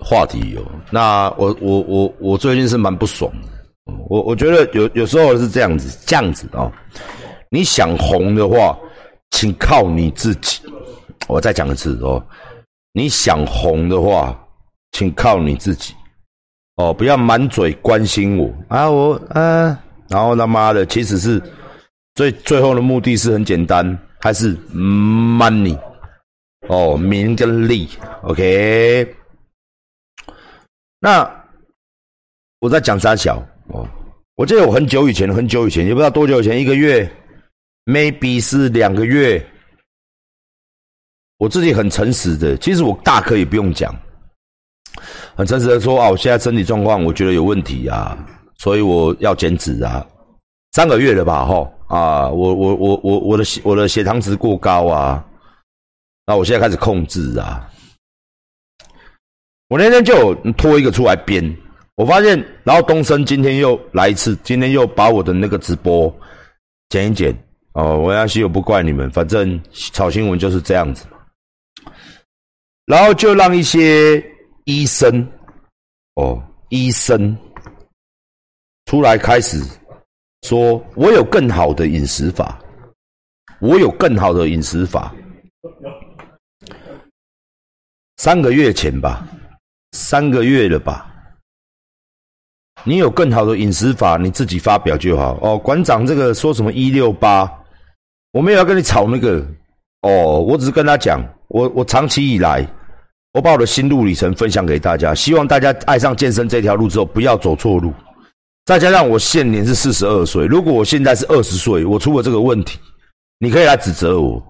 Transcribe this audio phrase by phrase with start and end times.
[0.00, 0.62] 话题哦。
[0.90, 6.70] 那我我我我最近是蛮不爽的，我我觉得有有时候是这样子，这样子哦。
[7.50, 8.78] 你想红的话，
[9.30, 10.60] 请靠你自己。
[11.26, 12.22] 我再讲一次哦，
[12.92, 14.38] 你想红的话，
[14.92, 15.94] 请靠你自己。
[16.76, 21.42] 哦，不要满嘴关心我啊，我啊，然后他妈的，其实是
[22.14, 25.76] 最最后的目的是很简单，还是 money。
[26.68, 27.88] 哦，名跟利
[28.22, 29.14] ，OK。
[31.00, 31.28] 那
[32.60, 33.86] 我在讲三小哦，
[34.34, 37.08] 我记得我很久以前，很久以前，也不知道多久以前，一个月
[37.84, 39.44] ，maybe 是两个月。
[41.38, 43.94] 我自己很诚实的，其实我大可以不用讲，
[45.36, 48.18] 很诚实的说啊，我现在身体状况我觉得有问题啊，
[48.56, 50.04] 所以我要减脂啊，
[50.72, 55.24] 三个月了吧，吼啊，我我我我我的我的血糖值过高啊。
[56.26, 57.66] 那我现在开始控制啊！
[59.68, 61.44] 我那天就拖一个出来编，
[61.94, 66.14] 我发现，然后东升今天又来一次，今天又把我的那个直播
[66.88, 67.36] 剪一剪
[67.74, 67.98] 哦。
[67.98, 69.60] 我要西我不怪你们，反正
[69.92, 71.92] 炒新闻就是这样子嘛。
[72.86, 74.24] 然后就让一些
[74.64, 75.26] 医生
[76.14, 77.36] 哦，医生
[78.86, 79.62] 出来开始
[80.46, 82.58] 说，我有更好的饮食法，
[83.60, 85.14] 我有更好的饮食法。
[88.16, 89.28] 三个月前吧，
[89.92, 91.06] 三个月了吧？
[92.84, 95.58] 你有更好的饮食法，你自己发表就好哦。
[95.58, 97.50] 馆长这个说什么一六八，
[98.32, 99.44] 我没有要跟你吵那个
[100.02, 102.64] 哦，我只是跟他讲，我我长期以来，
[103.32, 107.92] 我把我的心路历程分享给大家，希望大家爱上健身这条路之后，不要走错路。
[108.64, 112.78] 再加上我现年是四十二岁，如果我现在是二十岁，我出了这个问题，
[113.38, 114.40] 你可以来指责我。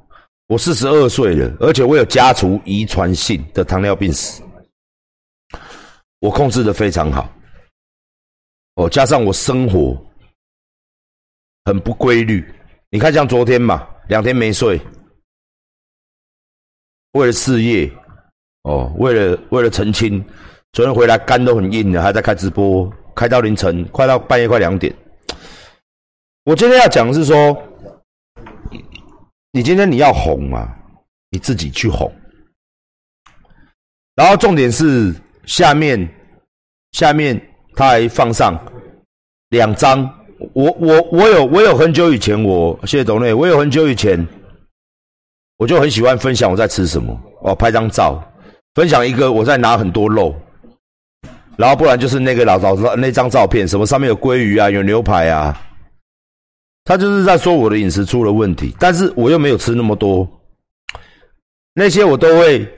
[0.49, 4.43] 我四十二岁了，而且我有家族遗传性的糖尿病史，
[6.21, 7.33] 我控制的非常好。
[8.75, 9.97] 哦，加上我生活
[11.65, 12.45] 很不规律，
[12.91, 14.81] 你看像昨天嘛，两天没睡，
[17.13, 17.91] 为了事业，
[18.63, 20.25] 哦，为了为了澄清，
[20.73, 24.95] 昨天回来肝都很硬了，还在开直播，开到凌晨，快到半夜快两点。
[26.45, 27.57] 我今天要讲的是说。
[29.51, 30.79] 你今天你要哄啊，
[31.31, 32.13] 你自己去哄。
[34.15, 35.13] 然后重点是
[35.49, 36.07] 下面，
[36.93, 37.41] 下面
[37.75, 38.55] 他还放上
[39.49, 40.09] 两张。
[40.53, 44.25] 我我我有我有很久以前，我谢谢董内，我有很久以前，
[45.57, 48.23] 我就很喜欢分享我在吃什么哦，拍张照，
[48.75, 50.35] 分享一个我在拿很多肉，
[51.57, 55.59] 然后不然就是那个老早那张照片，什么上面有鲑鱼啊，有牛排啊。
[56.85, 60.29] 他就是在说我的饮食出了问题，但是我又没有吃那么多，
[61.73, 62.69] 那些我都会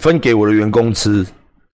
[0.00, 1.24] 分给我的员工吃，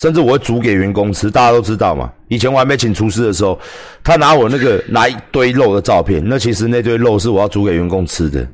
[0.05, 1.31] 甚至我会煮给员工吃。
[1.31, 3.59] 大家都知道嘛，以前我还没请厨师的时候，
[4.03, 8.47] 他拿我那个拿一堆肉的照片，那其实那堆肉是我要煮给员工吃的，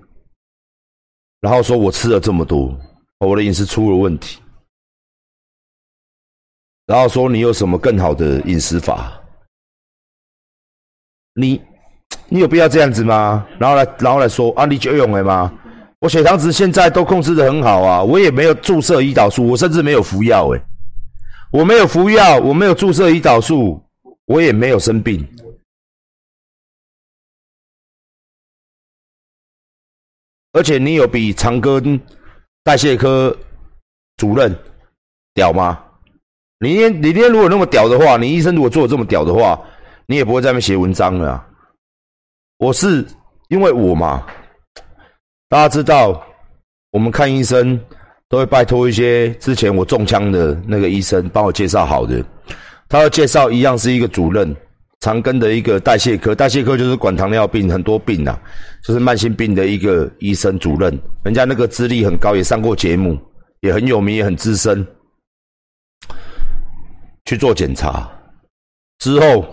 [1.41, 2.73] 然后说我吃了这么多，
[3.19, 4.39] 我的饮食出了问题，
[6.85, 9.11] 然后说你有什么更好的饮食法，
[11.33, 11.61] 你。
[12.33, 13.45] 你有必要这样子吗？
[13.59, 15.51] 然后来，然后来说啊，你就用了吗？
[15.99, 20.61] 我血糖值现在都控制的很好啊，我也没有注射胰岛素，我甚至没有服药诶，
[21.51, 23.83] 我没有服药，我没有注射胰岛素，
[24.25, 25.27] 我也没有生病。
[30.53, 31.99] 而且你有比长庚
[32.63, 33.35] 代谢科
[34.17, 34.57] 主任
[35.33, 35.83] 屌吗？
[36.59, 39.59] 你今你今天如果那么屌的话，你医生如果做的这么屌的话，
[40.05, 41.45] 你也不会在那边写文章了。
[42.57, 43.05] 我是
[43.49, 44.25] 因为我嘛，
[45.49, 46.25] 大家知道，
[46.91, 47.77] 我们看医生
[48.31, 52.23] 都会拜托一些之前我中枪的那个医生帮我介绍好的。
[52.87, 54.55] 他要介绍一样是一个主任，
[55.01, 58.39] 长庚的一个代谢科，代谢科就是管糖尿病很多病呐，
[58.83, 60.97] 就是慢性病的一个医生主任。
[61.23, 63.19] 人家那个资历很高，也上过节目，
[63.59, 64.83] 也很有名，也很资深。
[67.25, 68.09] 去做检查
[68.99, 69.45] 之后。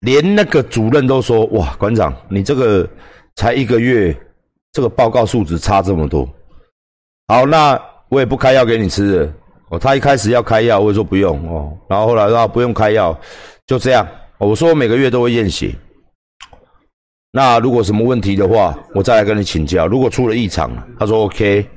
[0.00, 2.88] 连那个主任都说：“哇，馆长，你这个
[3.34, 4.14] 才一个月，
[4.70, 6.28] 这个报告数值差这么多。
[7.28, 9.32] 好，那我也不开药给你吃了。
[9.68, 11.76] 哦，他一开始要开药，我说不用哦。
[11.88, 13.18] 然后后来说不用开药，
[13.66, 14.06] 就这样。
[14.38, 15.74] 我说我每个月都会验血。
[17.32, 19.86] 那如果什么问题的话，我再来跟你请教。
[19.86, 21.68] 如果出了异常，他说 OK，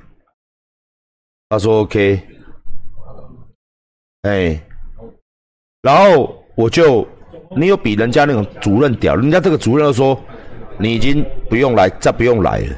[1.50, 2.22] 他说 OK，
[4.24, 4.62] 哎，
[5.82, 7.08] 然后我就。”
[7.58, 9.16] 你有比人家那种主任屌？
[9.16, 10.16] 人家这个主任说，
[10.78, 12.76] 你已经不用来，再不用来了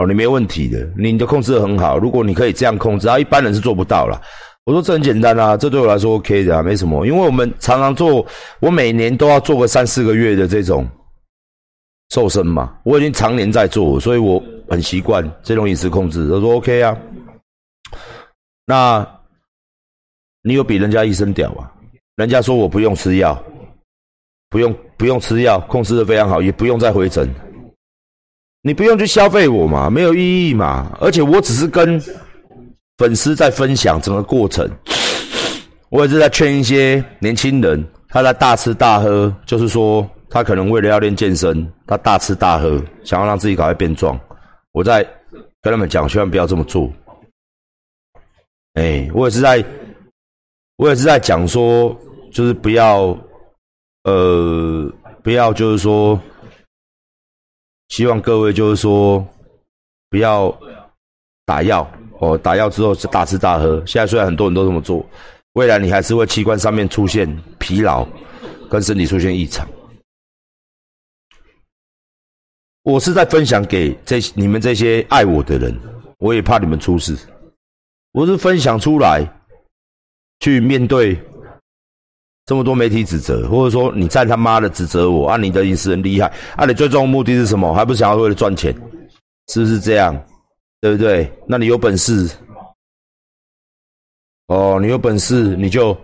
[0.00, 1.98] 哦，你没问题的，你的控制很好。
[1.98, 4.18] 如果你可以这样控制，啊，一般人是做不到了。
[4.64, 7.06] 我说这很简单啊，这对我来说 OK 的啊，没什么。
[7.06, 8.24] 因为我们常常做，
[8.60, 10.88] 我每年都要做个三四个月的这种
[12.14, 16.26] 瘦身嘛，我已经常年在做，所以我很习惯这种饮食控制。
[16.30, 16.96] 他说 OK 啊，
[18.64, 19.06] 那
[20.42, 21.70] 你有比人家医生屌啊？
[22.16, 23.38] 人家说我不用吃药，
[24.48, 27.28] 不用不用吃药，控制的非常好，也不用再回诊。
[28.62, 30.94] 你不用去消费我嘛，没有意义嘛。
[31.00, 31.98] 而且我只是跟
[32.98, 34.70] 粉丝在分享整个过程，
[35.88, 44.20] 我也是在劝一些年轻人，他在大吃大喝，就是说他可能为了要练健身，他大吃大喝，想要让自己赶快变壮。
[44.72, 45.02] 我在
[45.62, 46.92] 跟他们讲，千万不要这么做。
[48.74, 49.64] 哎，我也是在，
[50.76, 51.96] 我也是在讲说，
[52.30, 53.16] 就是不要，
[54.04, 54.92] 呃，
[55.22, 56.20] 不要就是说。
[57.90, 59.24] 希望各位就是说，
[60.08, 60.56] 不要
[61.44, 61.88] 打药
[62.20, 63.84] 哦，打药之后是大吃大喝。
[63.84, 65.04] 现在虽然很多人都这么做，
[65.54, 67.28] 未来你还是会器官上面出现
[67.58, 68.06] 疲劳，
[68.70, 69.68] 跟身体出现异常。
[72.82, 75.78] 我是在分享给这你们这些爱我的人，
[76.18, 77.18] 我也怕你们出事，
[78.12, 79.26] 我是分享出来，
[80.38, 81.20] 去面对。
[82.50, 85.36] 这么多媒体指责，或者说你再他妈的指责我啊！
[85.36, 86.26] 你的隐私很厉害
[86.56, 86.66] 啊！
[86.66, 87.72] 你最终目的是什么？
[87.72, 88.74] 还不是想要为了赚钱？
[89.52, 90.20] 是不是这样？
[90.80, 91.32] 对不对？
[91.46, 92.28] 那你有本事
[94.48, 95.96] 哦，你有本事你就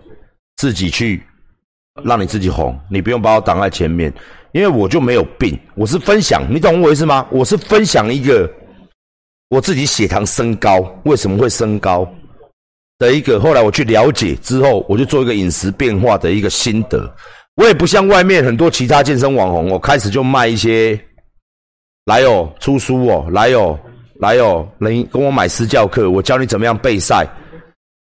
[0.55, 1.21] 自己去
[2.01, 4.09] 让你自己红，你不用把我挡在前面，
[4.53, 7.27] 因为我就没有病，我是分享，你懂我意思吗？
[7.29, 8.49] 我是分享一个
[9.49, 12.09] 我自己血糖升高为什么会升高。
[12.99, 17.13] 的一个，后来我去了解之后，我就做一个饮食变化的一个心得。
[17.55, 20.99] 我也不像外面很多其他健身网红，我开始就卖一些，
[22.05, 23.77] 来哦，出书哦，来哦，
[24.19, 27.27] 来哦，人跟我买私教课，我教你怎么样备赛，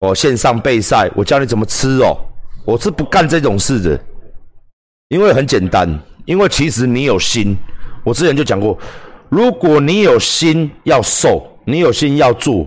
[0.00, 2.16] 哦，线上备赛，我教你怎么吃哦，
[2.64, 4.00] 我是不干这种事的，
[5.08, 5.88] 因为很简单，
[6.24, 7.56] 因为其实你有心，
[8.04, 8.76] 我之前就讲过，
[9.28, 12.66] 如果你有心要瘦，你有心要做。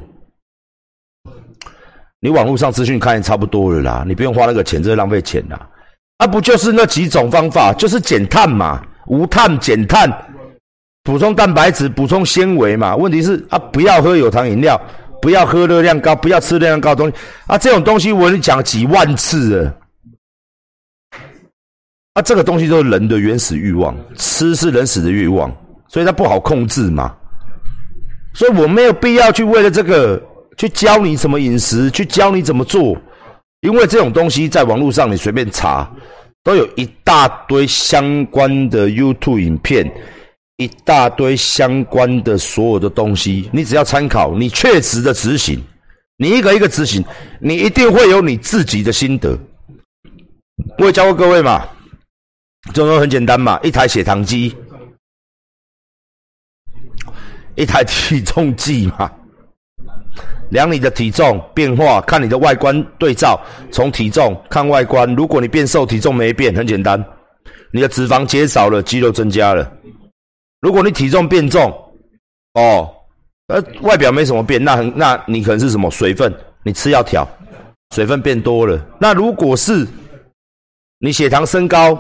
[2.21, 5.67] 你网络上资讯看也差不多了啦，你不用花那个钱，这是浪费钱啦。
[6.17, 10.11] 啊，不就是那几种方法，就是减碳嘛，无碳减碳，
[11.01, 12.93] 补充蛋白质，补充纤维嘛。
[12.93, 14.77] 问题是啊，不要喝有糖饮料，
[15.21, 17.15] 不要喝热量高，不要吃热量高的东西
[17.47, 17.57] 啊。
[17.57, 19.77] 这种东西我跟你讲几万次了。
[22.15, 25.49] 啊，这个东西都是人的原始欲望，吃是人死的欲望，
[25.87, 27.15] 所以它不好控制嘛。
[28.33, 30.21] 所以我没有必要去为了这个。
[30.59, 32.93] 去教你什么饮食，去教你怎么做，
[33.61, 35.89] 因为这种东西在网络上你随便查，
[36.43, 39.89] 都有一大堆相关的 YouTube 影片，
[40.57, 45.63] 一大堆相关的所有的东西，你只要参考，你确实的执行，
[46.17, 47.01] 你一个一个执行，
[47.39, 49.39] 你一定会有你自己的心得。
[50.77, 51.65] 我也教过各位嘛，
[52.73, 54.53] 这种很简单嘛，一台血糖机，
[57.55, 59.09] 一台 体重计嘛。
[60.49, 63.39] 量你的体重变化，看你的外观对照，
[63.71, 65.13] 从体重看外观。
[65.15, 67.03] 如果你变瘦，体重没变，很简单，
[67.71, 69.71] 你的脂肪减少了，肌肉增加了。
[70.61, 71.71] 如果你体重变重，
[72.55, 72.89] 哦，
[73.47, 76.33] 呃，外表没什么变，那很，那你可能是什么水分？
[76.63, 77.27] 你吃要调，
[77.95, 78.79] 水分变多了。
[78.99, 79.87] 那如果是
[80.99, 81.97] 你血糖升高，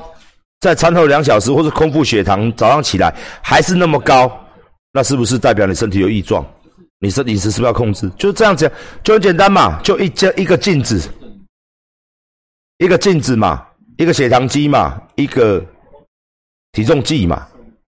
[0.59, 4.29] 在餐后两小时或者空腹血糖，早上起来还是那么高，
[4.91, 6.45] 那是不是代表你身体有异状？
[7.01, 8.11] 你是饮食是不是要控制？
[8.17, 8.69] 就是这样子，
[9.03, 11.01] 就很简单嘛，就一家一个镜子，
[12.77, 13.65] 一个镜子嘛，
[13.97, 15.63] 一个血糖机嘛，一个
[16.73, 17.47] 体重计嘛，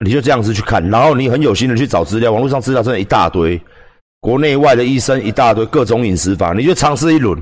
[0.04, 3.60] 你就这样子去看，然后你很有心的去找资料，网络上资料真的一大堆，
[4.20, 7.42] 国内外的医生一大堆，各种饮食法，你就尝试一轮，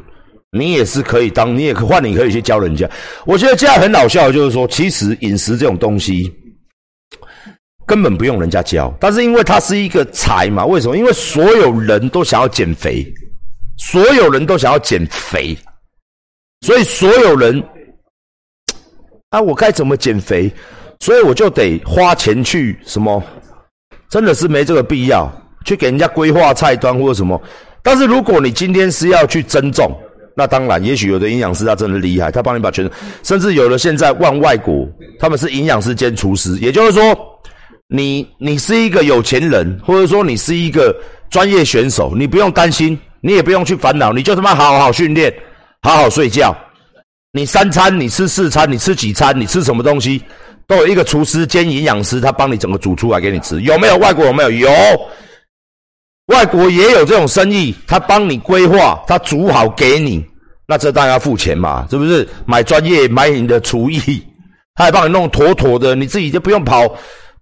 [0.52, 2.88] 你也是可以当，你也可换，你可以去教人家。
[3.26, 6.32] 我觉得这样很搞笑，就是说，其实饮食这种东西。
[7.88, 10.98] 根本不用人家教，但是因为它是一个财嘛，为什么？
[10.98, 13.08] 因为所有人都想要减肥，
[13.78, 15.58] 所有人都想要减肥，
[16.66, 17.64] 所以所有人
[19.32, 20.52] 啊，我该怎么减肥？
[21.00, 23.24] 所以我就得花钱去什么？
[24.10, 25.32] 真的是没这个必要
[25.64, 27.42] 去给人家规划菜单或者什么。
[27.82, 29.98] 但是如果你今天是要去增重，
[30.36, 34.86] 那当然，也许有的营养师他真的厉害，他帮你把全身，甚至有的现在万外国
[35.18, 37.18] 他们是营养师兼厨师，也就是说。
[37.90, 40.96] 你你是一个有钱人，或者说你是一个
[41.30, 45.34] 专业选手，你不用担心，你也不用去烦恼，你就他妈好好训练，
[45.82, 46.56] 好好睡觉。
[47.32, 50.22] 你三餐你吃四餐，你吃几餐，你吃什么东西，
[50.66, 53.62] 都有一个厨师兼营养师，他帮你整个煮出来给你吃。
[53.62, 54.52] 有没有外国有没有？
[54.52, 54.70] 有。
[56.28, 60.26] 外国也有这种生意，他帮你规划，他煮好给你，
[60.68, 62.28] 那这当然要付钱嘛，是不是？
[62.46, 64.22] 买专业，买你的厨艺，
[64.76, 66.84] 他还帮你弄妥妥的，你自己就不用跑，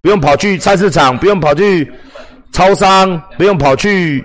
[0.02, 1.92] 不用跑去菜市场，不用跑去
[2.52, 4.24] 超商，不用跑去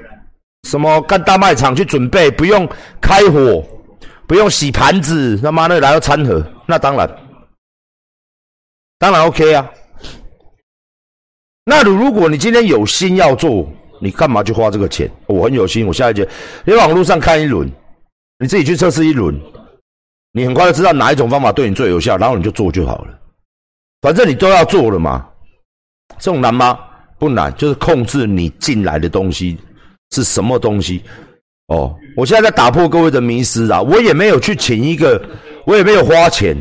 [0.68, 2.68] 什么干大卖场去准备，不用
[3.02, 3.64] 开火，
[4.28, 7.10] 不用洗盘子，他妈的来到餐盒，那当然，
[9.00, 9.70] 当然 OK 啊。
[11.64, 13.68] 那如果你今天有心要做，
[14.00, 15.10] 你干嘛去花这个钱？
[15.28, 16.28] 我很有心，我下一节
[16.66, 17.70] 你网络上看一轮，
[18.40, 19.40] 你自己去测试一轮，
[20.32, 23.20] 你很快就知道哪一种方法对你最有效，然后你就做就好了。
[24.02, 25.28] 反正你都要做了嘛，
[26.22, 26.80] 这种难吗？
[27.18, 29.58] 不难，就是控制你进来的东西
[30.12, 31.04] 是什么东西。
[31.68, 33.82] 哦，我现在在打破各位的迷思啊！
[33.82, 35.20] 我也没有去请一个，
[35.66, 36.56] 我也没有花钱，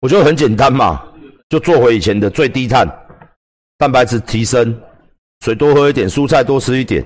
[0.00, 1.02] 我觉得很简单嘛，
[1.48, 2.86] 就做回以前的最低碳。
[3.78, 4.78] 蛋白质提升，
[5.40, 7.04] 水多喝一点，蔬菜多吃一点，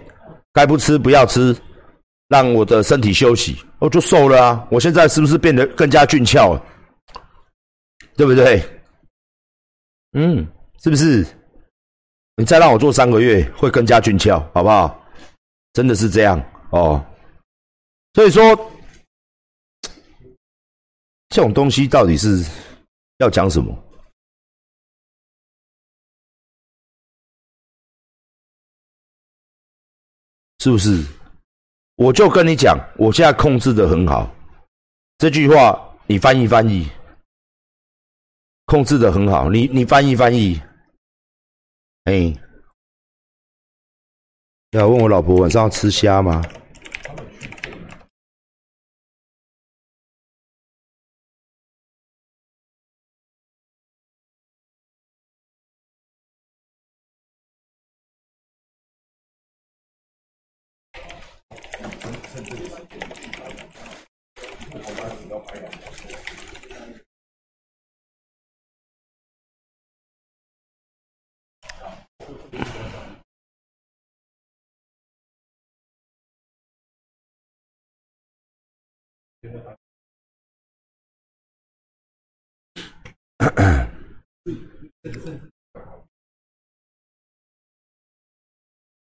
[0.52, 1.54] 该不吃不要吃，
[2.28, 4.66] 让我的身体休息，我就瘦了啊！
[4.70, 6.64] 我现在是不是变得更加俊俏了？
[8.16, 8.62] 对不对？
[10.14, 10.46] 嗯，
[10.82, 11.24] 是不是？
[12.36, 15.00] 你再让我做三个月，会更加俊俏，好不好？
[15.74, 17.04] 真的是这样哦。
[18.14, 18.42] 所以说，
[21.28, 22.44] 这种东西到底是
[23.18, 23.72] 要讲什么？
[30.58, 31.04] 是不是？
[31.96, 34.28] 我就跟你讲，我现在控制的很好。
[35.18, 36.90] 这句话你翻译翻译，
[38.66, 39.48] 控制的很好。
[39.48, 40.60] 你你翻译翻译。
[42.04, 42.34] 哎，
[44.72, 46.42] 要问我老婆晚上要吃虾吗？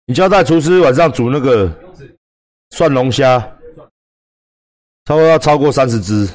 [0.06, 1.70] 你交代厨师晚上煮那个
[2.70, 3.38] 蒜龙虾，
[5.04, 6.26] 差不多要超过三十只。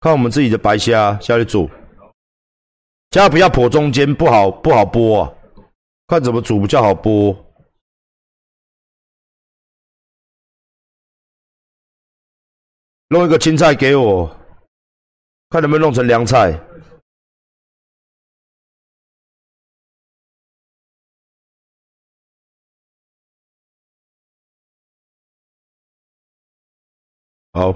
[0.00, 1.68] 看我们自己的白虾下去煮，
[3.10, 5.32] 虾不要破中间，不好不好剥啊。
[6.06, 7.36] 看怎么煮比较好剥。
[13.08, 14.28] 弄一个青菜给我，
[15.50, 16.58] 看能不能弄成凉菜。
[27.56, 27.72] 好，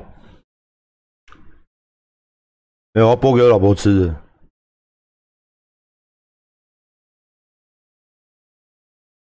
[2.93, 4.23] 没有，我剥给我老婆吃的。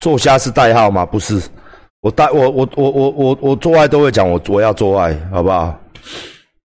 [0.01, 1.07] 做虾是代号吗？
[1.07, 1.51] 不是，
[2.01, 5.81] 我代我我我我我我做爱都会讲我我要做爱，好不好？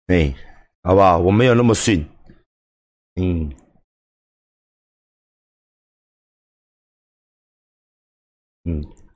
[0.08, 0.34] 哎，
[0.82, 1.20] 好不好？
[1.20, 2.04] 我没有那么逊，
[3.14, 3.48] 嗯，
[8.64, 9.07] 嗯。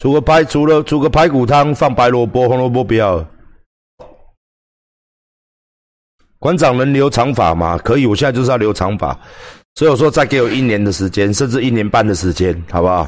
[0.00, 3.24] 煮个排，除了煮个排骨汤，放白萝卜、红萝卜不要。
[6.38, 7.76] 馆长能留长发吗？
[7.76, 9.12] 可以，我现在就是要留长发，
[9.74, 13.06] 所以我说再给我一年的时间，甚至一年半的时间，好不好？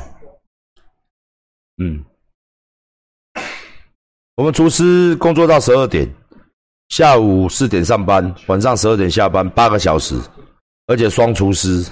[1.83, 2.05] 嗯，
[4.37, 6.07] 我们厨师工作到十二点，
[6.91, 10.15] 下午四点上班，晚上十二点下班，八个小时，
[10.89, 11.83] 而且双厨师。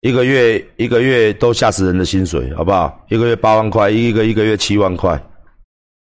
[0.00, 3.04] 一个月一个月都吓死人的薪水，好不好？
[3.08, 5.20] 一个月八万块，一个一个月七万块。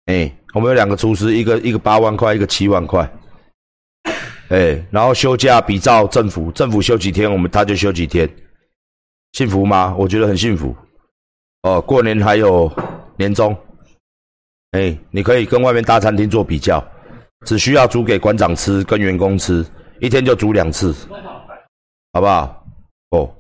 [0.06, 3.12] 哎，我们有两个厨师，一个一个八万块，一个七万块。
[4.50, 8.30] 哎，然后休假比照政府，政府休几天，我们他就休几天。
[9.34, 9.96] 幸福吗？
[9.98, 10.76] 我觉得很幸福。
[11.64, 12.72] 哦，过年还有
[13.18, 13.56] 年终。
[14.72, 16.84] 哎，你可以跟外面大餐厅做比较，
[17.48, 19.66] 只需要煮给馆长吃，跟员工吃，
[20.00, 20.94] 一天就煮两次，
[22.14, 22.64] 好不好？
[23.10, 23.36] 哦。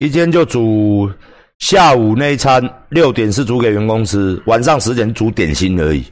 [0.00, 1.10] 一天就煮
[1.58, 6.02] 下午那一餐，六点是煮给员工吃，晚上十点煮点心而已。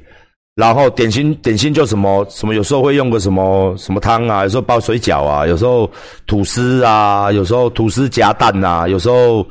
[0.54, 5.90] 然后点心点心就什么什么，有时候会用个什么什么汤啊，有时候包水饺啊，有时候
[6.26, 9.46] 吐司啊，有时候吐司夹蛋呐，有时候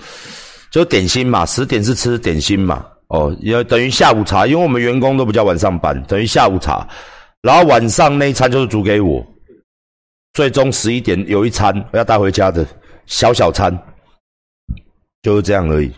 [0.70, 6.88] 就点心嘛，十点是吃点心嘛，哦，也等于下午茶，因为我们员工都比较晚上班，等于下午茶，
[7.42, 9.26] 然后晚上那一餐就是煮给我，
[10.34, 12.64] 最终十一点有一餐我要带回家的
[13.08, 13.76] 小小餐，
[15.28, 15.94] 就是这样而已，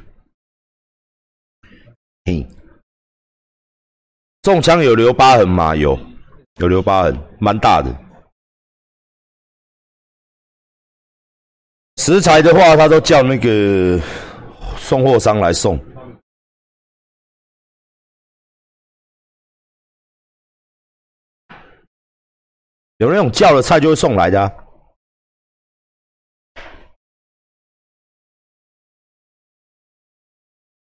[2.26, 2.48] 嘿。
[4.42, 5.76] 中枪有留疤痕吗？
[5.76, 5.96] 有，
[6.56, 7.96] 有留疤痕，蛮大的。
[11.98, 14.02] 食材的话，他都叫那个
[14.80, 15.78] 送货商来送。
[22.98, 24.69] 有那种叫了菜就会送来的。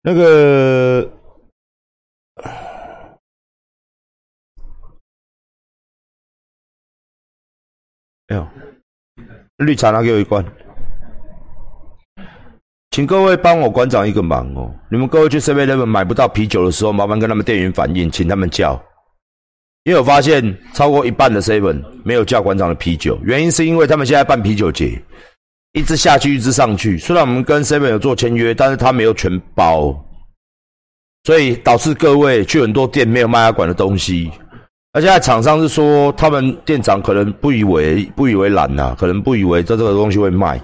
[0.08, 1.14] 那个。
[8.28, 8.48] 哎呦，
[9.58, 10.46] 绿茶拿给我一罐，
[12.92, 14.74] 请各位帮我馆长一个忙哦。
[14.90, 18.82] 你们各位去 Seven Eleven 买不到啤酒的时候，麻烦跟他们店员反映，请他们叫。
[19.84, 25.02] 因为我发现超过一半的 Seven 没有叫馆长的啤酒，原因是因为他们现在办啤酒节，
[25.78, 26.98] 一直下去，一直上去。
[26.98, 29.96] 虽然我们跟 Seven 有做签约，但是他没有全包，
[31.24, 34.32] 所以导致各位去很多店没有卖他馆的东西。
[34.94, 40.60] 而且厂商是说，他们店长可能不以为不以为然呐，可能不以为这这个东西会卖，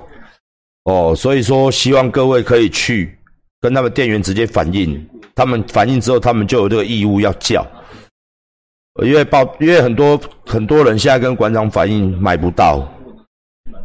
[0.85, 3.15] 哦，所以说希望各位可以去
[3.61, 7.63] 跟他们店员直接反映，他们反映之后，他们就有这个义务要叫，
[9.03, 12.91] 因为报因为很多很多人现在跟馆长反映买不到，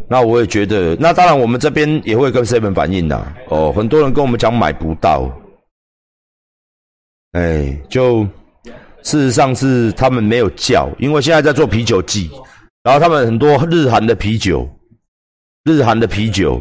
[0.08, 5.30] 那我也觉得，那当然我们这边也会跟 seven 反映的，哦，很多人跟我们讲买不到，
[7.32, 8.26] 哎，就。
[9.04, 12.28] 事实上是他们没有叫，因为现在在做啤酒季，
[12.82, 14.68] 然后他们很多日韩的啤酒，
[15.64, 16.60] 日韩的啤酒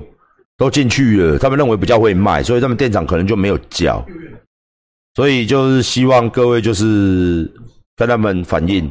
[0.55, 4.05] 都进去了，他们认为比较会卖，所以他们店长可能就没有叫，
[5.15, 7.51] 所以就是希望各位就是
[7.95, 8.89] 跟他们反映，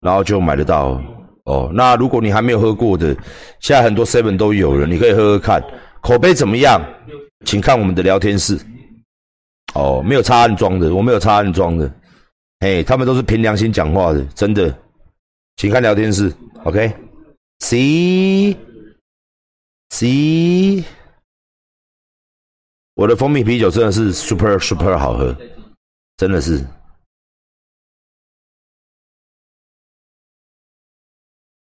[0.00, 1.00] 然后就买得到。
[1.48, 1.70] 哦。
[1.72, 3.14] 那如果你还没有喝过的，
[3.60, 5.62] 现在很多 seven 都有了，你可以喝喝看，
[6.00, 6.80] 口碑怎么样？
[7.44, 8.58] 请看我们的聊天室。
[9.74, 11.92] 哦，没有插安装的，我没有插安装的。
[12.60, 14.76] 嘿，他们都是凭良心讲话的，真的，
[15.56, 16.32] 请看聊天室
[16.64, 17.14] ，OK？C，C，
[22.94, 25.36] 我的蜂蜜啤酒真的是 super super 好喝，
[26.16, 26.64] 真的是，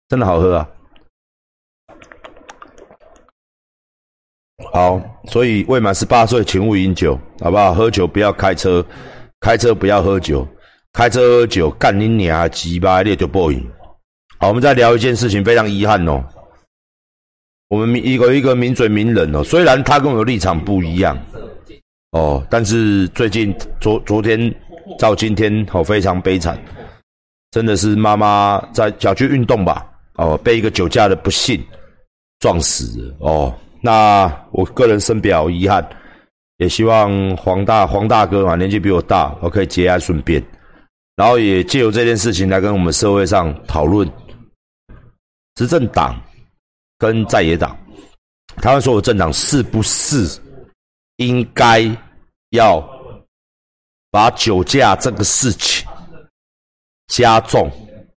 [0.09, 0.67] 真的好喝啊！
[4.73, 7.75] 好，所以未满十八岁请勿饮酒，好不好？
[7.75, 8.83] 喝酒不要开车，
[9.39, 10.45] 开车不要喝酒。
[10.91, 13.63] 开车喝酒，干你娘鸡巴烈就报应。
[14.39, 16.23] 好，我们再聊一件事情，非常遗憾哦。
[17.67, 21.15] 我们一个一个名嘴名人哦，虽然他跟我的立场不一样
[22.13, 24.51] 哦，但是最近昨昨天
[24.97, 26.59] 到今天哦，非常悲惨，
[27.51, 29.85] 真的是妈妈在小区运动吧
[30.19, 31.65] 哦，被一个酒驾的不幸
[32.39, 33.57] 撞死哦。
[33.81, 35.87] 那我个人深表遗憾，
[36.57, 40.43] 也希望黄大黄大哥嘛，年纪比我大，我可以节哀顺变。
[41.15, 44.09] 然后也借由这件事情来跟我们社会上讨论，
[45.55, 46.21] 执政党
[46.97, 47.77] 跟在野党，
[48.57, 50.27] 台湾所有政党是不是
[51.15, 51.81] 应该
[52.49, 52.85] 要
[54.11, 55.87] 把酒驾这个事情
[57.07, 57.71] 加重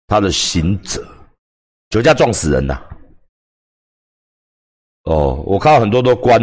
[0.08, 1.04] 他的刑责？
[1.92, 2.80] 酒驾撞死人呐！
[5.02, 6.40] 哦，我看到很多都关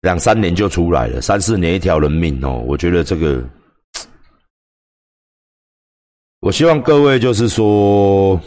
[0.00, 3.46] 两三年就出来了，三四年一条人命哦，我觉得这个。
[6.40, 8.40] 我希望各位就是说，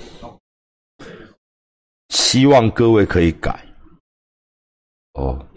[2.09, 3.51] 希望各位可以改。
[5.13, 5.47] 哦，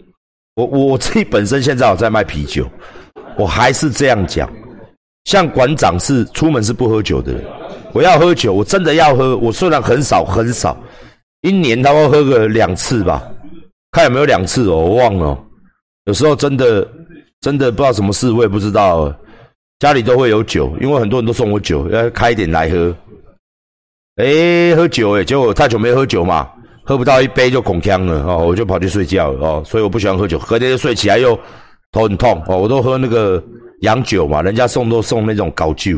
[0.53, 2.69] 我我我自己本身现在我在卖啤酒，
[3.39, 4.47] 我还是这样讲。
[5.25, 7.43] 像馆长是出门是不喝酒的人，
[7.93, 9.35] 我要喝酒，我真的要喝。
[9.37, 10.77] 我虽然很少很少，
[11.41, 13.23] 一年他会喝个两次吧，
[13.91, 15.37] 看有没有两次哦，我忘了。
[16.05, 16.87] 有时候真的
[17.41, 19.13] 真的不知道什么事，我也不知道。
[19.79, 22.95] 家里都会有酒，因为很多人都送我酒，要开一点来喝。
[24.15, 26.47] 哎，喝酒哎，结果太久没喝酒嘛，
[26.85, 31.37] 喝不到一杯就恐呛了哦，我就跑去睡觉了哦，所以我不喜欢喝酒，隔天就睡起来又
[31.91, 33.43] 头很痛哦，我都喝那个
[33.85, 35.97] 洋酒嘛，人家送都送那种高酒。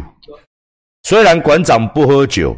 [1.03, 2.55] 虽然馆长不喝酒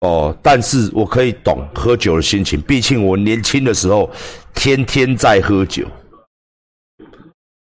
[0.00, 4.10] 哦，但是我可以懂喝酒的心情，毕竟我年轻的时候
[4.54, 5.86] 天天在喝酒。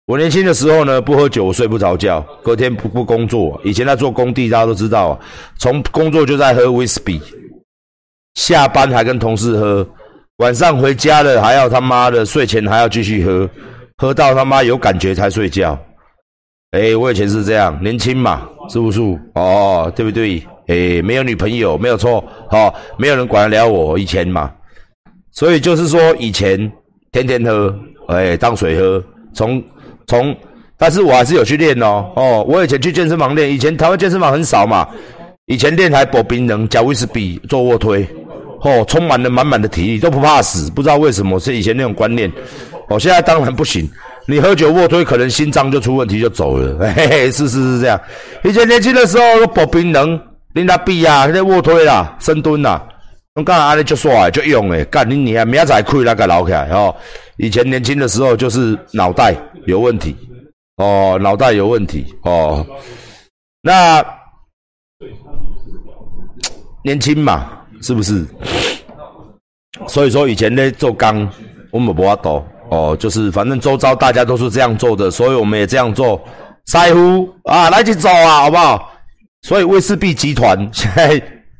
[0.07, 3.59] 我年轻的时候呢，不喝酒我睡不着觉，隔天不不工作。
[3.65, 5.19] 以前在做工地，大家都知道，
[5.57, 7.21] 从工作就在喝威士忌，
[8.35, 9.89] 下班还跟同事喝，
[10.39, 13.49] 晚上回家了还要他妈的睡前还要继续喝，
[13.99, 15.79] 喝到他妈有感觉才睡觉。
[16.73, 19.01] 哎，我以前是这样，年轻嘛，是不是？
[19.35, 20.43] 哦，对不对？
[20.69, 23.99] 哎，没有女朋友，没有错，哦，没有人管得了我。
[23.99, 24.51] 以前嘛，
[25.33, 26.71] 所以就是说以前
[27.11, 27.75] 天天喝，
[28.09, 29.03] 哎，当水喝，
[29.35, 29.63] 从。
[30.07, 30.35] 从，
[30.77, 32.11] 但是我还是有去练哦。
[32.17, 34.89] 哦，我以前去健身房练，以前台湾健身房很少嘛。
[35.47, 38.05] 以前练台薄冰能加威士比做卧推，
[38.63, 40.69] 哦，充满了满满的体力，都不怕死。
[40.73, 42.29] 不知道为什么是以前那种观念。
[42.89, 43.89] 哦，现在当然不行。
[44.27, 46.79] 你喝酒卧推，可能心脏就出问题就走了。
[46.95, 48.01] 嘿嘿，是是是这样。
[48.45, 50.21] 以前年轻的时候，薄冰能
[50.53, 52.81] 练他臂啊，那卧推啦，深蹲啦，
[53.35, 56.95] 我刚才安尼就帅就用诶，干你你啊，明仔载开那个捞起来哦。
[57.39, 59.35] 以前年轻的时候就是脑袋
[59.67, 60.15] 有问题
[60.77, 62.65] 哦，脑袋有问题哦。
[63.63, 64.05] 那
[66.85, 67.51] 年轻嘛，
[67.83, 68.25] 是不是？
[69.89, 71.27] 所以说以前呢做钢，
[71.71, 76.21] 我们不法多哦，就是反正周遭大家都是这样做的，所以我们也这样做。
[76.67, 78.91] 腮胡啊，来去走啊，好不好？
[79.43, 81.09] 所以威士忌集团 现在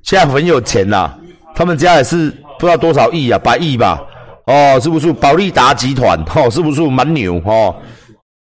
[0.03, 1.11] 现在很有钱呐，
[1.55, 4.01] 他们家也是不知道多少亿啊，百亿吧。
[4.47, 6.19] 哦，是不是保利达集团？
[6.35, 7.41] 哦，是不是蛮牛？
[7.45, 7.75] 哦，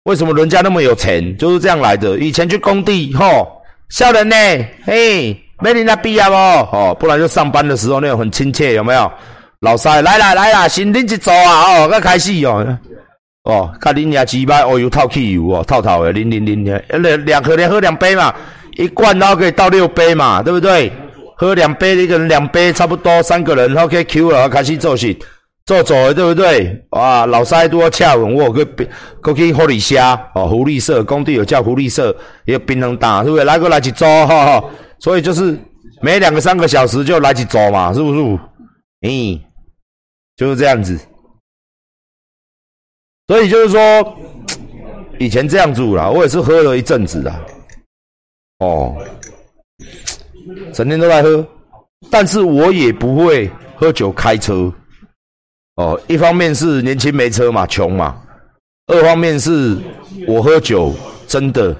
[0.04, 1.36] 为什么人家那么有钱？
[1.38, 2.18] 就是这样来的。
[2.18, 3.46] 以前去工地，哦，
[3.88, 4.36] 笑人呢，
[4.84, 6.68] 嘿，没你那必要哦？
[6.72, 9.10] 哦，不然就上班的时候那种很亲切，有没有？
[9.60, 11.82] 老塞，来啦来啦，新领一组啊！
[11.82, 12.78] 哦，要开始哦，
[13.42, 18.32] 哦，看你家几百哦，油套汽油哦，套套的，零零零的，两两盒连喝两杯嘛，
[18.76, 20.92] 一罐然后可以倒六杯嘛，对不对？
[21.36, 25.16] 喝两杯，一个人两杯，差不多三个人，OK Q 了，开始做事。
[25.66, 26.80] 做做的对不对？
[26.90, 28.64] 哇，老塞多恰稳我个
[29.20, 32.14] 可去狐狸虾哦，狐狸社工地有叫狐狸社，
[32.46, 33.44] 也有冰能打，是不是？
[33.44, 34.64] 来个来一组哈哈，
[35.00, 35.58] 所以就是
[36.00, 38.20] 每两个三个小时就来一组嘛，是不是？
[39.02, 39.38] 嗯，
[40.38, 40.98] 就是这样子。
[43.26, 44.16] 所以就是说，
[45.18, 47.44] 以前这样住啦，我也是喝了一阵子啊。
[48.60, 48.96] 哦，
[50.72, 51.46] 整天都在喝，
[52.10, 54.72] 但是我也不会喝酒开车。
[55.74, 58.14] 哦，一方面是年轻没车嘛，穷嘛；
[58.86, 59.76] 二方面是
[60.26, 60.94] 我喝酒
[61.26, 61.76] 真的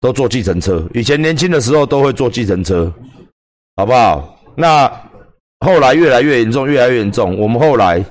[0.00, 0.86] 都坐计程车。
[0.94, 2.92] 以前年轻的时候都会坐计程车，
[3.76, 4.38] 好不好？
[4.56, 4.88] 那
[5.60, 7.38] 后来越来越严重，越来越严重。
[7.38, 8.04] 我们后来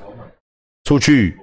[0.86, 1.38] 出去，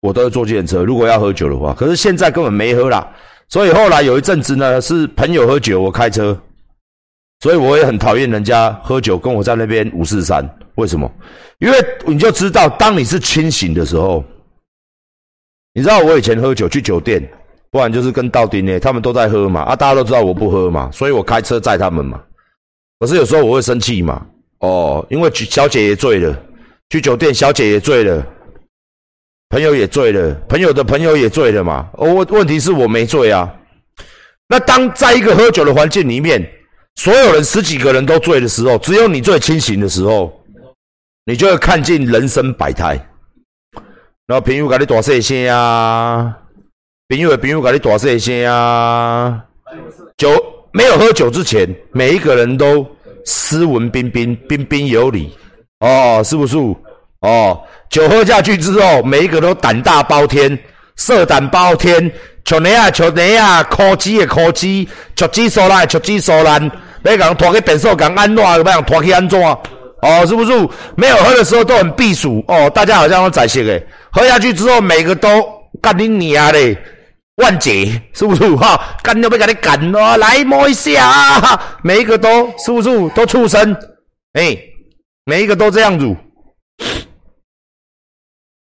[0.00, 0.84] 我都会坐计程车。
[0.84, 3.06] 如果要喝酒的话，可是现在根本没喝啦。
[3.48, 6.38] 所以后来有一阵子呢，是朋友喝酒，我开车。
[7.40, 11.10] 所以我也很讨厌人家喝酒跟我在那边五四三，为什么？
[11.58, 14.22] 因为你就知道，当你是清醒的时候，
[15.72, 17.26] 你知道我以前喝酒去酒店，
[17.70, 22.22] 不然就是跟道丁呢，他们都在喝嘛，啊，大家都知道我不喝嘛，所以我开车载他们嘛。
[22.98, 24.26] 可是有时候我会生气嘛，
[24.60, 26.34] 哦，因为去小姐也醉了，
[26.88, 28.26] 去酒店小姐也醉了，
[29.50, 31.90] 朋友也醉了，朋友的朋友也醉了嘛。
[31.94, 33.52] 哦，问问题是我没醉啊。
[34.48, 36.50] 那当在一个喝酒的环境里面。
[36.96, 40.42] 所有人十几个人都醉的时候，只有你最清醒的时候，
[41.24, 42.94] 你就会看尽人生百态。
[44.26, 46.36] 然后朋友给你大声声啊，
[47.08, 49.42] 朋友的朋友给你大声声啊。
[50.18, 50.28] 酒
[50.72, 52.84] 没有喝酒之前，每一个人都
[53.24, 55.32] 斯文彬彬、彬彬有礼。
[55.80, 56.56] 哦，是不是？
[57.20, 60.58] 哦，酒喝下去之后，每一个都胆大包天，
[60.96, 62.10] 色胆包天。
[62.44, 66.70] 像你啊，像你啊，科技的科技，脚趾手烂，脚趾手烂，
[67.02, 69.40] 要讲拖去变手，讲安怎，要讲拖去安怎？
[69.42, 70.52] 哦，是不是？
[70.96, 75.28] 没有喝的时候都很避暑哦，大家好像都在些诶，喝下去之后，每个都
[75.82, 76.76] 干你娘嘞，
[77.40, 78.54] 万劫，是不是？
[78.56, 83.74] 哈，干都被给你干了，来摸一下啊，每一个都是不是都畜生？
[84.34, 84.56] 哎，
[85.24, 86.16] 每一个都这样子。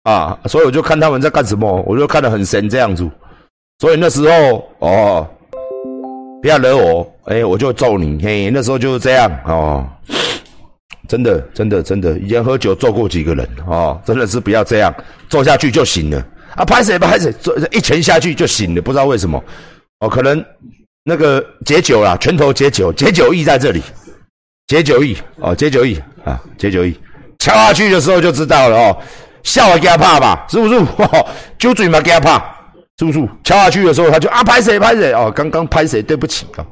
[0.04, 3.08] 啊，所以我就看他们在干什么，我就看得很神这样子。
[3.78, 5.28] 所以那时候哦，
[6.40, 8.20] 不要惹我，哎，我就揍你。
[8.22, 9.86] 嘿，那时候就是这样哦，
[11.08, 14.92] 真的，真的，真的，以前喝酒揍过几个人哦，真的是不要这样，
[15.28, 16.64] 揍下去就行了啊！
[16.64, 19.42] 拍谁拍谁，做一拳下去就醒了，不知道为什么
[20.00, 20.44] 哦，可能
[21.04, 23.82] 那个解酒啦，拳头解酒，解酒意在这里，
[24.66, 26.98] 解酒意哦，解酒意啊，解酒意，
[27.38, 28.96] 敲下去的时候就知道了哦，
[29.42, 30.80] 笑也给他怕吧，是不是？
[31.58, 32.52] 酒嘴嘛给他怕。
[32.98, 36.62] 是不是敲下去的时候，他就啊拍谁拍谁哦，刚刚拍谁，对不起啊，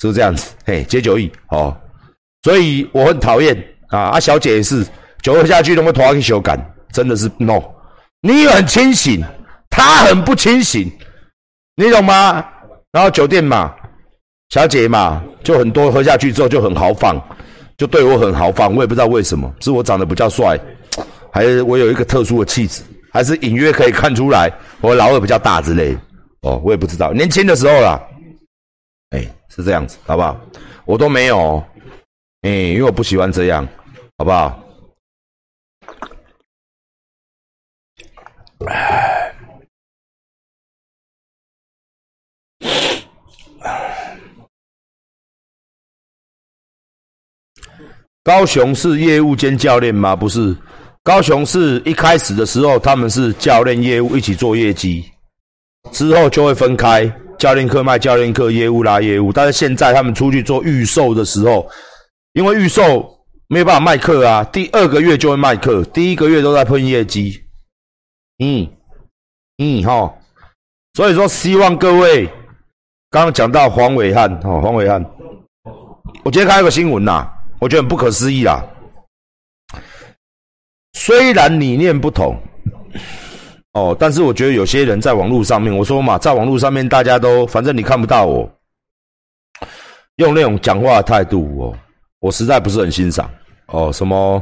[0.00, 0.50] 是不是这样子？
[0.64, 1.76] 嘿，解酒意哦，
[2.42, 3.56] 所以我很讨厌
[3.88, 3.98] 啊。
[3.98, 4.84] 啊，小姐也是
[5.22, 6.58] 酒喝下去都会拖去修改，
[6.90, 7.62] 真的是 no。
[8.20, 9.24] 你很清醒，
[9.70, 10.90] 他很不清醒，
[11.76, 12.44] 你懂吗？
[12.90, 13.74] 然后酒店嘛，
[14.48, 17.16] 小姐嘛，就很多喝下去之后就很豪放，
[17.76, 20.58] 就对我很豪放，我也不知道为什么，是我长得比较帅，
[21.30, 24.50] 还是我有一个特殊的气质，还是隐约可以看出来
[24.80, 25.96] 我老二比较大之类。
[26.40, 28.00] 哦，我也不知道，年轻的时候啦，
[29.10, 30.40] 哎，是这样子，好不好？
[30.86, 31.62] 我都没有，
[32.42, 33.66] 哎，因为我不喜欢这样，
[34.16, 34.58] 好不好？
[48.22, 50.14] 高雄是业务兼教练吗？
[50.14, 50.54] 不是，
[51.02, 55.10] 高雄是一开始的时候他们是教练业务一起做业绩，
[55.92, 59.32] 之后就会分开，教练课卖教练课，业务拉业务。
[59.32, 61.66] 但是现在他们出去做预售的时候，
[62.34, 67.47] 因为预售没有办法卖课啊，第二个月就会卖课，第一个月都在喷业绩。
[68.38, 68.68] 嗯
[69.58, 70.14] 嗯哈，
[70.94, 72.26] 所以说希望各位
[73.10, 75.04] 刚刚讲到黄伟汉哦，黄伟汉，
[76.24, 77.28] 我今天看一个新闻呐。
[77.60, 78.64] 我觉得很不可思议啦。
[80.92, 82.36] 虽然理念不同，
[83.72, 88.48] 哦，但是我觉得有些人在网络上面，我说嘛，在网络上面大家都反正你看不到我，
[90.16, 91.78] 用那种讲话的态度哦，
[92.20, 93.28] 我实在不是很欣赏
[93.66, 93.92] 哦。
[93.92, 94.40] 什么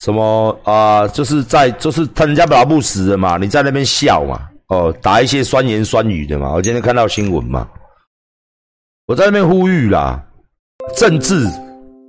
[0.00, 1.08] 什么啊？
[1.08, 6.52] 就是在就是他人家老不死的嘛，你在那边笑嘛，哦，打一些酸言酸语的嘛。
[6.52, 7.68] 我今天看到新闻嘛，
[9.06, 10.22] 我在那边呼吁啦。
[10.94, 11.48] 政治，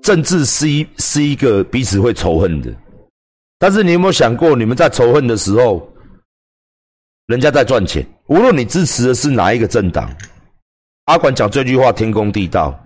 [0.03, 2.71] 政治是一是一个彼此会仇恨的，
[3.57, 5.87] 但是你有没有想过，你们在仇恨的时候，
[7.27, 8.05] 人家在赚钱。
[8.27, 10.13] 无论你支持的是哪一个政党，
[11.05, 12.77] 阿管讲这句话天公地道，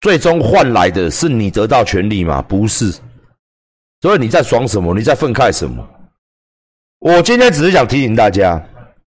[0.00, 2.42] 最终换来的是你得到权利吗？
[2.42, 2.92] 不是。
[4.04, 4.94] 所以你在爽什么？
[4.94, 5.82] 你在愤慨什么？
[6.98, 8.62] 我今天只是想提醒大家，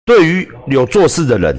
[0.04, 1.58] 对于有做事的人、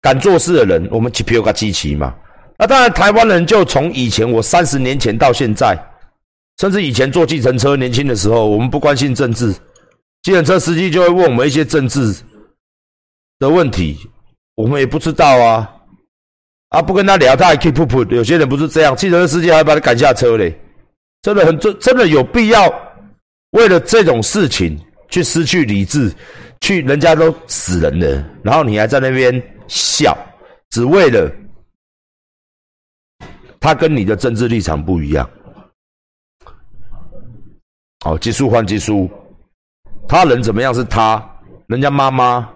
[0.00, 2.12] 敢做事的人，我们去票个支持嘛。
[2.58, 5.78] 那当然，台湾人就从以前我三十年前到现在，
[6.58, 9.52] 甚至以前坐计程车，年轻的时候，我们不关心政治，
[10.24, 12.12] 计程车司机就会问我们一些政治
[13.38, 13.96] 的问题，
[14.56, 15.72] 我们也不知道啊，
[16.70, 18.04] 啊，不跟他聊，他还 keep 噗噗。
[18.12, 20.58] 有些人不是这样，计程车司机还把他赶下车嘞，
[21.24, 22.70] 真的很真，真的有必要
[23.52, 26.14] 为了这种事情去失去理智，
[26.60, 30.14] 去人家都死人了，然后你还在那边笑，
[30.68, 31.32] 只为了。
[33.58, 35.28] 他跟你的政治立场不一样。
[38.04, 39.10] 好，技术换技术，
[40.06, 41.26] 他人怎么样是他，
[41.68, 42.46] 人家妈妈，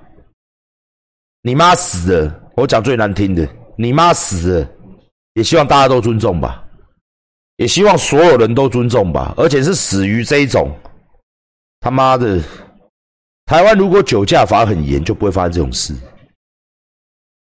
[1.41, 4.71] 你妈死了，我讲最难听的，你妈死了，
[5.33, 6.68] 也希望大家都尊重吧，
[7.59, 10.71] 也希望所有人都尊重吧，而且是死于这一种
[11.81, 12.41] 他妈的，
[13.47, 15.93] 台湾如果酒驾罚很严，就不会发生这种事，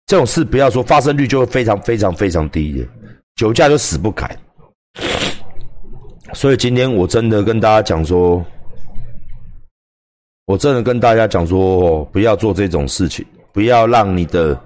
[0.06, 2.88] 这种事不要说发生率就会非常非常非常低的。
[3.36, 4.38] 酒驾就死不改，
[6.34, 8.46] 所以今天我真的跟大家讲说，
[10.46, 14.60] 我真的跟大家讲说，不要做这种事情，不要让你的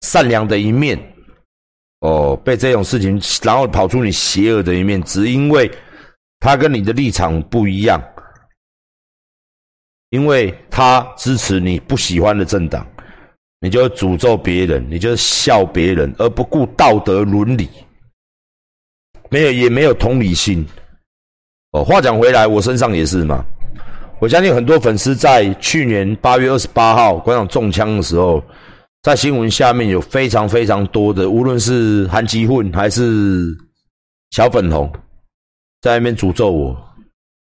[0.00, 0.98] 善良的一面，
[2.02, 5.70] 哦，被这种事情，然后跑出你邪恶的一面，只因为
[6.40, 8.02] 他跟你的立场不一样，
[10.10, 12.84] 因为他支持你不喜欢的政党，
[13.60, 17.68] 你就诅咒别人，你就笑别人，而不顾道德伦理。
[19.30, 20.66] 没有，也没有同理心。
[21.70, 23.44] 哦，话讲回来，我身上也是嘛。
[24.18, 28.42] 我相信很多粉丝在去年八月二十八号馆长中枪的时候，
[29.02, 33.46] 在新闻下面有非常非常多的，无论是韩吉混还是
[34.30, 34.90] 小粉红，
[35.80, 36.94] 在那边诅咒我，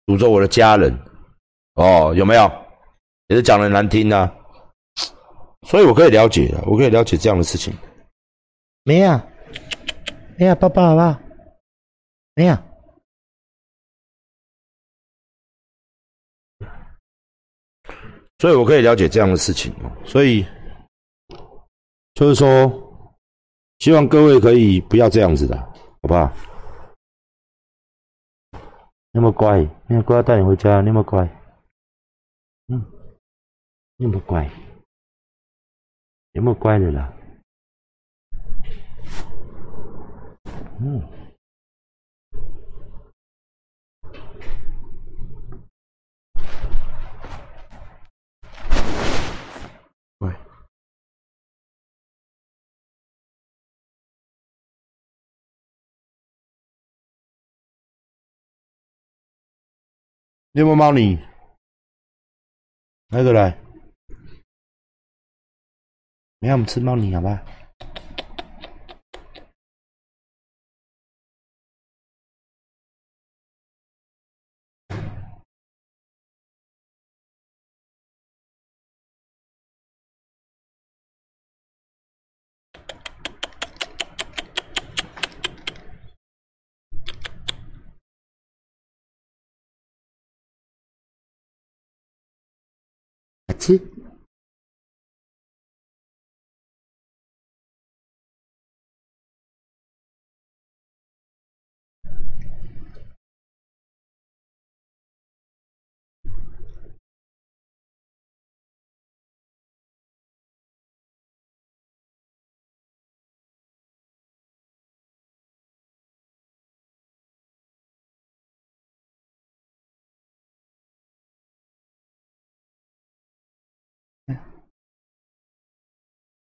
[0.05, 0.97] 诅咒我的家人。
[1.73, 2.49] 哦，有没有？
[3.27, 4.33] 也是讲的难听啊。
[5.67, 7.73] 所以我可以了解，我可以了解这样的事情。
[8.83, 9.21] 没有，
[10.37, 11.19] 没有，抱抱好不好？
[12.35, 12.57] 没有，
[18.39, 19.91] 所以我可以了解这样的事情哦。
[20.05, 20.45] 所以
[22.13, 22.69] 就是说，
[23.79, 26.31] 希望各位可以不要这样子的，好不好？
[29.11, 31.23] 那么乖，那么乖，带你回家，那么乖，
[32.67, 32.85] 嗯，
[33.97, 34.49] 那么乖，
[36.31, 37.13] 有没有乖的啦？
[60.53, 61.17] 你有没有猫你？
[63.07, 63.57] 哪个来？
[66.39, 67.41] 没有，我们吃猫泥好吧？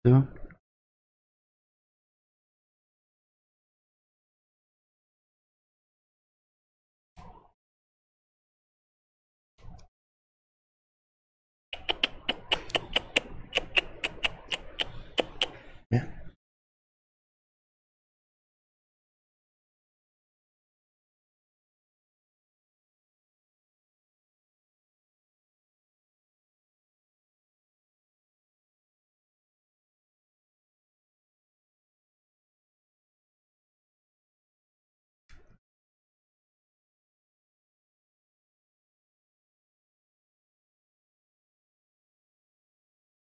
[0.05, 0.23] Yeah.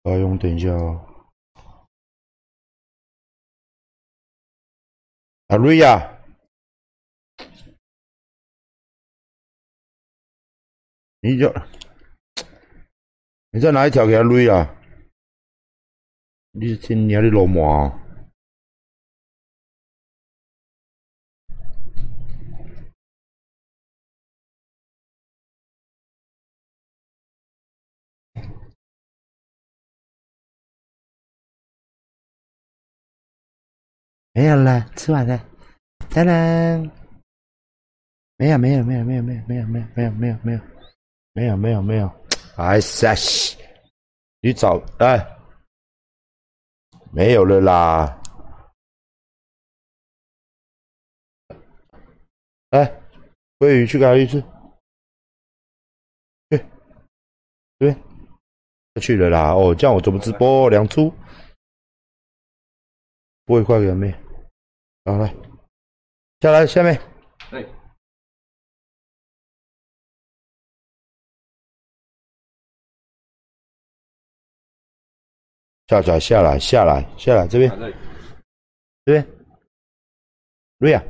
[0.06, 1.02] 阿勇，等一下哦。
[5.48, 6.22] 阿瑞亚，
[11.22, 11.52] 你叫
[13.50, 14.80] 你在哪一条给他瑞啊？
[16.52, 18.05] 你是今年的老母啊？
[34.36, 35.38] 没有了，吃完了，
[36.14, 36.92] 当当，
[38.36, 40.60] 没有没有没有没有没有没有没有没有没有没有
[41.32, 42.12] 没有没有没有，
[42.58, 43.58] 哎塞西，
[44.42, 45.26] 你找哎，
[47.14, 48.22] 没有了啦，
[52.72, 53.02] 哎，
[53.58, 54.42] 鲑鱼去哪里吃？
[56.50, 56.58] 去，
[57.80, 58.04] 这边，
[59.02, 60.70] 去了啦，哦，这样我怎么直播？
[60.70, 61.10] 两出，
[63.46, 64.14] 不会快给没？
[65.06, 65.32] 好来，
[66.42, 67.00] 下来下面。
[67.52, 67.64] 哎。
[75.88, 77.70] 下下下来下来下来这边，
[79.06, 79.28] 这边，
[80.80, 81.04] 瑞亚。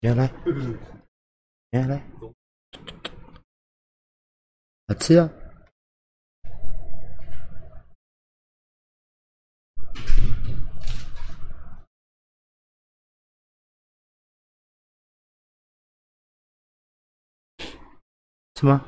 [0.00, 0.26] 来来，
[1.72, 2.02] 来来，
[4.86, 5.30] 来吃啊！
[18.54, 18.84] 吃吗？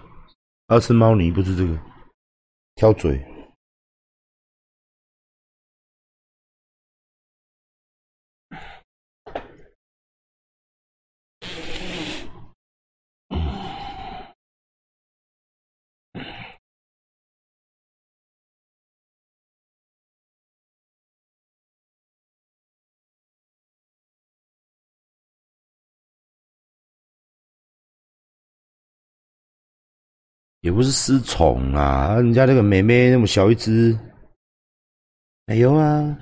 [0.69, 1.79] 要吃猫泥，不是这个，
[2.77, 3.32] 挑嘴。
[30.63, 33.99] 也不是失宠啊，人家那个妹妹那么小一只，
[35.47, 36.17] 没有啊。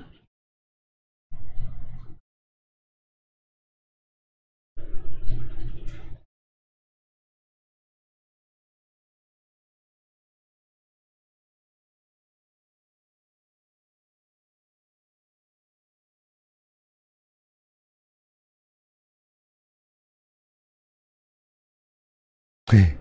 [22.64, 22.99] 对。